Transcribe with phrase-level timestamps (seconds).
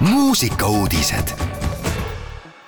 [0.00, 1.34] muusikauudised.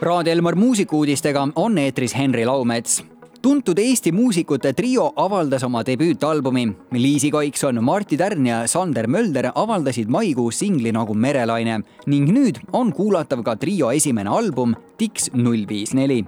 [0.00, 3.04] Raadio Elmar muusikuudistega on eetris Henri Laumets
[3.42, 6.66] tuntud Eesti muusikute trio avaldas oma debüütalbumi.
[6.92, 12.92] Liisi Kaikson, Martti Tärn ja Sander Mölder avaldasid maikuus singli nagu Merelaine ning nüüd on
[12.92, 16.24] kuulatav ka trio esimene album Dix null viis neli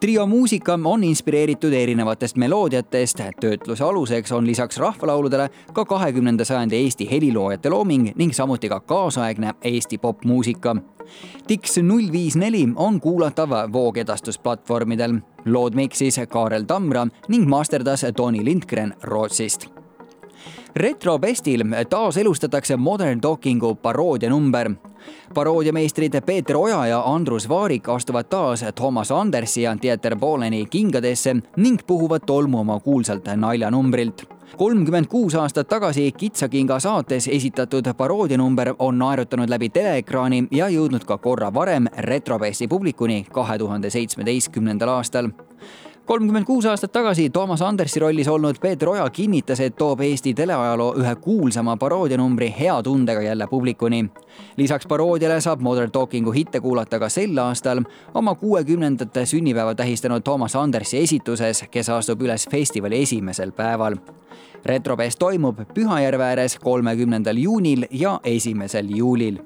[0.00, 7.10] trio muusika on inspireeritud erinevatest meloodiatest, töötluse aluseks on lisaks rahvalauludele ka kahekümnenda sajandi Eesti
[7.10, 10.76] heliloojate looming ning samuti ka kaasaegne Eesti popmuusika.
[11.48, 15.18] Dix null viis neli on kuulatav voogedastusplatvormidel.
[15.44, 19.77] lood miksis Kaarel Tamra ning masterdas Tony Lindgren Rootsist
[20.78, 24.70] retrobestil taaselustatakse Modern Talkingu paroodianumber.
[25.34, 31.78] paroodiameistrid Peeter Oja ja Andrus Vaarik astuvad taas Thomas Andersi ja Dieter Bohleni kingadesse ning
[31.86, 39.50] puhuvad tolmu oma kuulsalt naljanumbrilt kolmkümmend kuus aastat tagasi Kitsakinga saates esitatud paroodianumber on naerutanud
[39.50, 45.28] läbi teleekraani ja jõudnud ka korra varem Retrobesti publikuni kahe tuhande seitsmeteistkümnendal aastal
[46.08, 50.94] kolmkümmend kuus aastat tagasi Toomas Andersi rollis olnud Peeter Oja kinnitas, et toob Eesti teleajaloo
[51.02, 54.10] ühe kuulsama paroodianumbri hea tundega jälle publikuni.
[54.56, 57.82] lisaks paroodiale saab Modern Talkingu hitte kuulata ka sel aastal
[58.14, 63.96] oma kuuekümnendate sünnipäeva tähistanud Toomas Andersi esituses, kes astub üles festivali esimesel päeval.
[64.64, 69.38] retrofest toimub Pühajärve ääres kolmekümnendal juunil ja esimesel juulil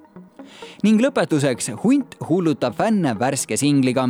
[0.83, 4.09] ning lõpetuseks, hunt hullutab fänne värske singliga.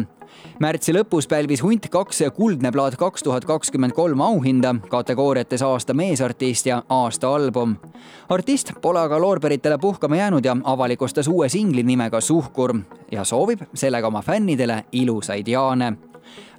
[0.60, 6.66] Märtsi lõpus pälvis Hunt kaks Kuldne plaat kaks tuhat kakskümmend kolm auhinda kategooriates aasta meesartist
[6.66, 7.76] ja aasta album.
[8.28, 12.78] artist pole aga loorberitele puhkama jäänud ja avalikustas uue singli nimega Suhkur
[13.12, 15.92] ja soovib sellega oma fännidele ilusaid jaane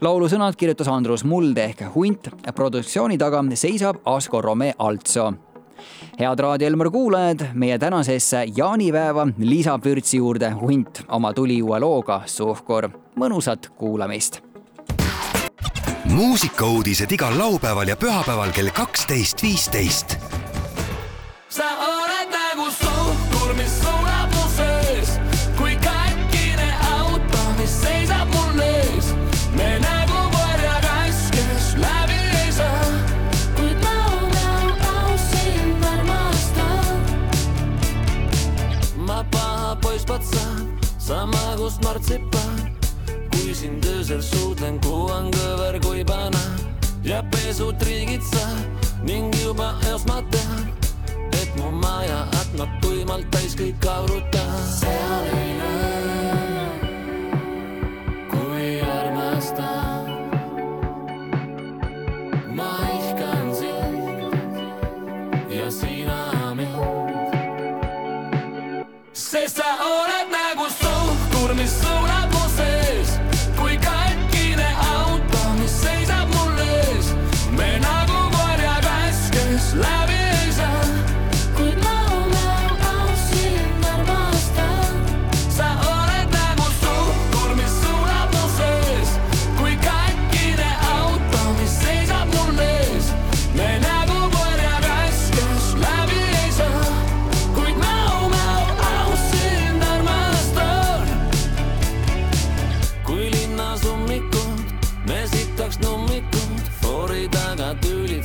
[0.01, 5.33] laulu sõnad kirjutas Andrus Muld ehk Hunt, produktsiooni taga seisab Asko Rome Altso
[6.19, 13.02] head Raadio Elmar kuulajad, meie tänasesse jaanipäeva lisab vürtsi juurde hunt oma tuliuue looga Suhkur.
[13.15, 14.41] Mõnusat kuulamist.
[16.05, 20.17] muusikauudised igal laupäeval ja pühapäeval kell kaksteist, viisteist.
[21.49, 21.82] sa
[43.53, 46.55] kui sind öösel suudlen, kuuan kõver kui banan
[47.05, 48.47] ja pesutriigid sa
[49.05, 50.71] ning juba eos ma tean,
[51.37, 54.57] et mu maja aknad tuimalt täis kõik aurutan.
[54.79, 56.22] seal ei näe,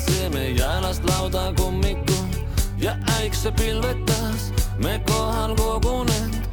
[0.06, 2.28] tülitseme jalast lauda kummikud
[2.78, 6.44] ja äikse pilvetas me kohal kogunenud,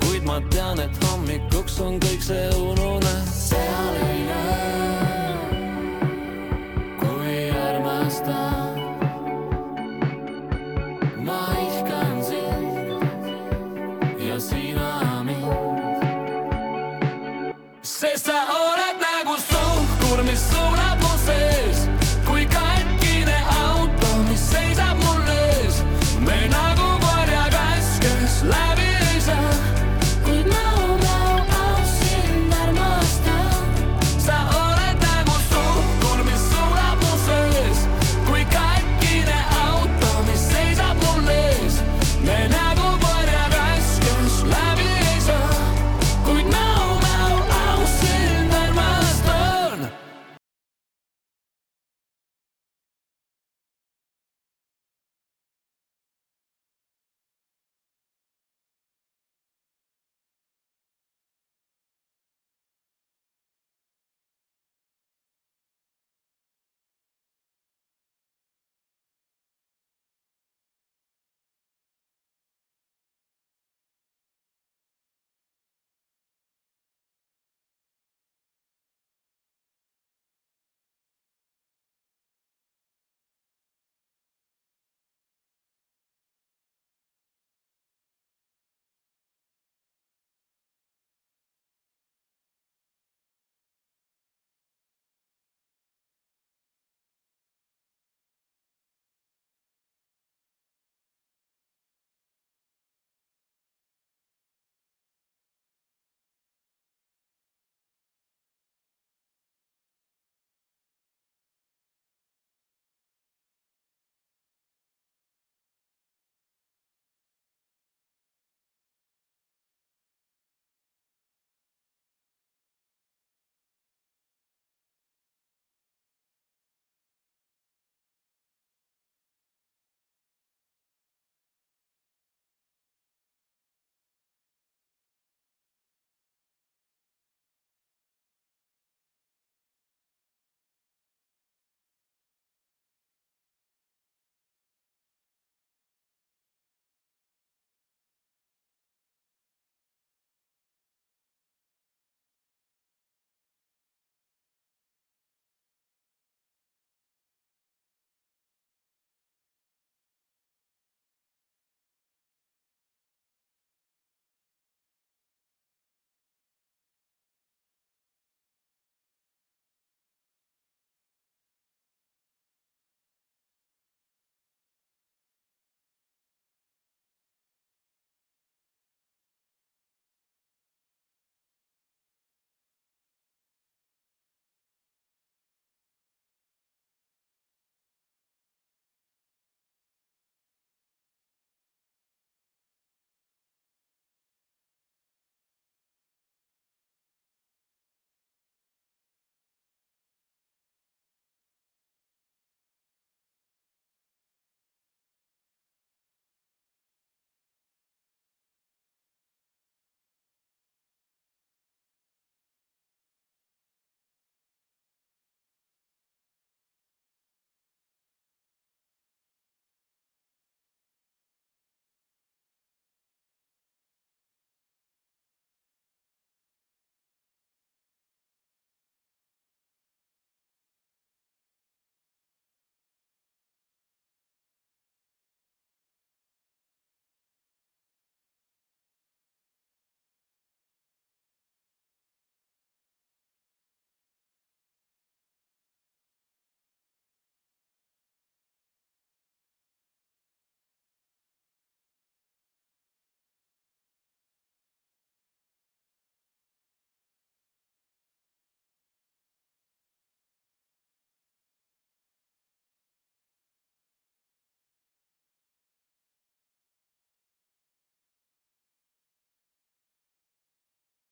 [0.00, 3.28] kuid ma tean, et hommikuks on kõik see ununenud.
[3.32, 4.61] seal ei näe,